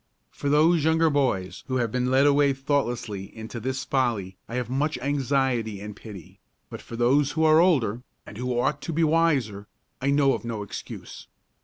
[0.31, 4.67] For those younger boys who have been led away thoughtlessly into this folly I have
[4.67, 6.39] much anxiety and pity;
[6.71, 9.67] but for those who are older, and who ought to be wiser,
[10.01, 11.27] I know of no excuse.